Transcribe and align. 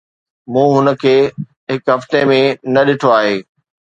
مون 0.51 0.69
هن 0.77 0.87
کي 1.01 1.13
هڪ 1.71 1.83
هفتي 1.93 2.21
۾ 2.31 2.39
نه 2.73 2.81
ڏٺو 2.87 3.09
آهي. 3.19 3.37